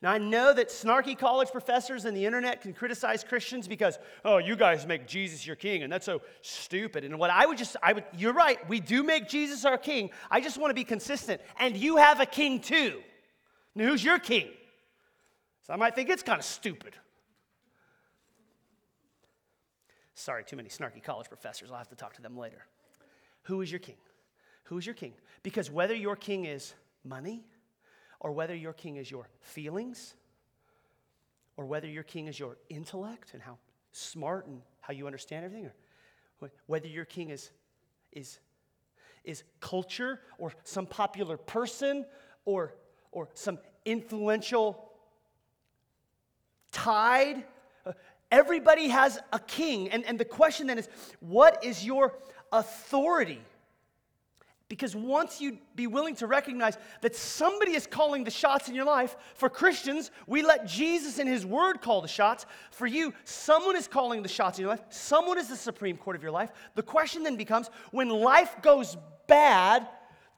[0.00, 4.38] Now, I know that snarky college professors and the internet can criticize Christians because, oh,
[4.38, 7.04] you guys make Jesus your king, and that's so stupid.
[7.04, 10.10] And what I would just, I would, you're right, we do make Jesus our king.
[10.30, 11.40] I just want to be consistent.
[11.58, 13.00] And you have a king too.
[13.74, 14.48] Now, who's your king?
[15.68, 16.94] I might think it's kind of stupid.
[20.14, 21.70] Sorry, too many snarky college professors.
[21.70, 22.66] I'll have to talk to them later.
[23.42, 23.96] Who is your king?
[24.64, 25.12] Who is your king?
[25.42, 27.44] Because whether your king is money,
[28.20, 30.14] or whether your king is your feelings,
[31.56, 33.58] or whether your king is your intellect and how
[33.92, 35.70] smart and how you understand everything,
[36.40, 37.50] or whether your king is,
[38.12, 38.38] is,
[39.24, 42.04] is culture or some popular person
[42.44, 42.74] or,
[43.12, 44.87] or some influential
[46.78, 47.44] tide.
[47.84, 47.92] Uh,
[48.30, 49.90] everybody has a king.
[49.90, 50.88] And, and the question then is
[51.20, 52.14] what is your
[52.52, 53.40] authority?
[54.68, 58.84] Because once you be willing to recognize that somebody is calling the shots in your
[58.84, 62.44] life, for Christians, we let Jesus and His Word call the shots.
[62.70, 66.16] For you, someone is calling the shots in your life, someone is the supreme court
[66.16, 66.50] of your life.
[66.74, 69.88] The question then becomes when life goes bad,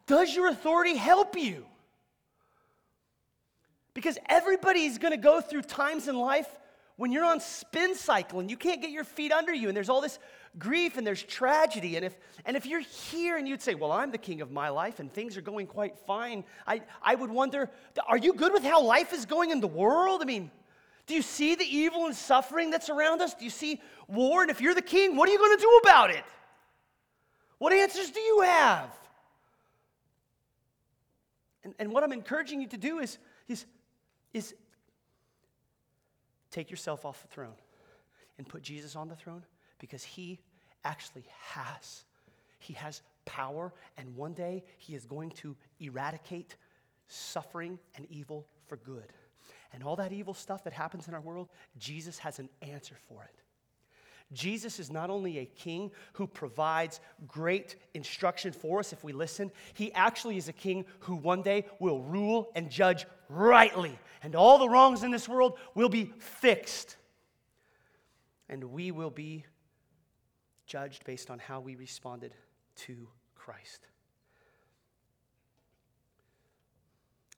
[0.07, 1.67] does your authority help you?
[3.95, 6.49] Because everybody's going to go through times in life
[7.01, 9.89] when you're on spin cycle and you can't get your feet under you and there's
[9.89, 10.19] all this
[10.59, 11.97] grief and there's tragedy.
[11.97, 12.15] And if
[12.45, 15.11] and if you're here and you'd say well i'm the king of my life and
[15.11, 17.71] things are going quite fine i i would wonder
[18.07, 20.21] are you good with how life is going in the world?
[20.21, 20.51] I mean
[21.07, 23.33] do you see the evil and suffering that's around us?
[23.35, 24.43] Do you see war?
[24.43, 26.25] And if you're the king what are you going to do about it?
[27.57, 28.91] What answers do you have?
[31.65, 33.17] And, and what i'm encouraging you to do is
[33.49, 33.65] is
[34.33, 34.55] is
[36.51, 37.55] take yourself off the throne
[38.39, 39.45] and put Jesus on the throne
[39.79, 40.39] because he
[40.85, 42.05] actually has.
[42.59, 46.57] He has power, and one day he is going to eradicate
[47.07, 49.13] suffering and evil for good.
[49.73, 53.23] And all that evil stuff that happens in our world, Jesus has an answer for
[53.23, 53.43] it.
[54.33, 59.51] Jesus is not only a king who provides great instruction for us if we listen,
[59.75, 63.99] he actually is a king who one day will rule and judge rightly.
[64.23, 66.97] And all the wrongs in this world will be fixed.
[68.49, 69.45] And we will be
[70.67, 72.33] judged based on how we responded
[72.77, 73.89] to Christ.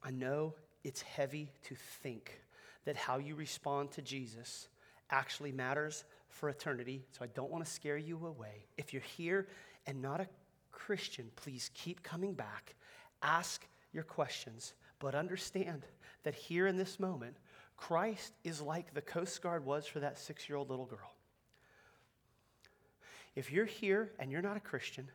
[0.03, 2.43] I know it's heavy to think
[2.85, 4.69] that how you respond to Jesus
[5.11, 8.67] actually matters for eternity, so I don't want to scare you away.
[8.77, 9.47] If you're here
[9.87, 10.29] and not a
[10.73, 12.75] Christian, please keep coming back.
[13.23, 15.85] Ask your questions, but understand
[16.25, 17.37] that here in this moment,
[17.77, 21.15] Christ is like the Coast Guard was for that six year old little girl.
[23.37, 25.09] If you're here and you're not a Christian,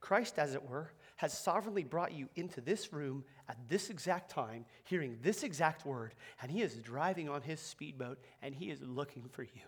[0.00, 4.64] Christ, as it were, has sovereignly brought you into this room at this exact time,
[4.84, 9.24] hearing this exact word, and He is driving on His speedboat and He is looking
[9.30, 9.62] for you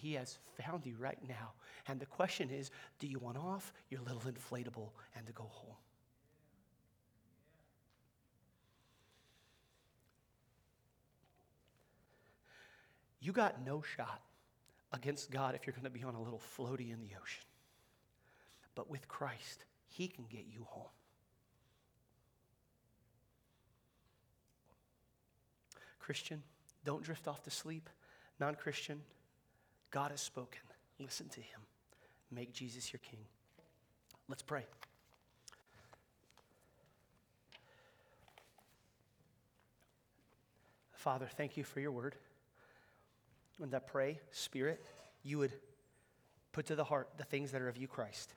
[0.00, 1.52] He has found you right now.
[1.86, 5.76] And the question is do you want off your little inflatable and to go home?
[13.20, 14.22] You got no shot
[14.92, 17.44] against God if you're going to be on a little floaty in the ocean.
[18.74, 20.86] But with Christ, He can get you home.
[25.98, 26.42] Christian,
[26.84, 27.90] don't drift off to sleep.
[28.40, 29.02] Non Christian,
[29.90, 30.60] God has spoken.
[30.98, 31.60] Listen to him.
[32.30, 33.20] Make Jesus your king.
[34.28, 34.66] Let's pray.
[40.92, 42.16] Father, thank you for your word.
[43.62, 44.84] And I pray, Spirit,
[45.22, 45.52] you would
[46.52, 48.34] put to the heart the things that are of you, Christ.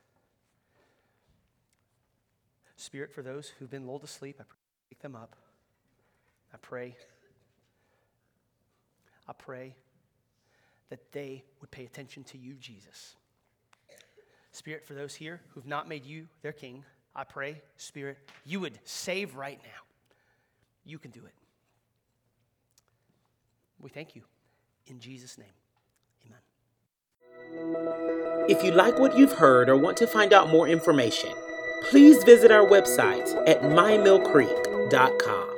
[2.77, 4.57] Spirit, for those who've been lulled to sleep, I pray,
[4.91, 5.35] wake them up.
[6.53, 6.95] I pray
[9.27, 9.75] I pray
[10.91, 13.15] that they would pay attention to you, Jesus.
[14.51, 16.83] Spirit, for those here who've not made you their king,
[17.15, 19.69] I pray, Spirit, you would save right now.
[20.83, 21.33] You can do it.
[23.79, 24.23] We thank you.
[24.87, 25.47] In Jesus' name,
[26.27, 26.39] amen.
[28.49, 31.31] If you like what you've heard or want to find out more information,
[31.89, 35.50] please visit our website at mymillcreek.com.